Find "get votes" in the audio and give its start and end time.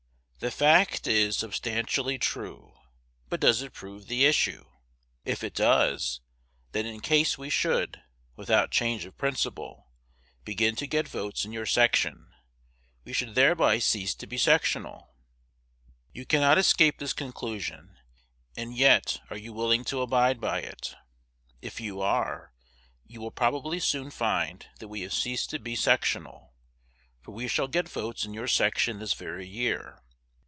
10.87-11.45, 27.67-28.25